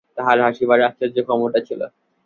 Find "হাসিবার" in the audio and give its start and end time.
0.45-0.79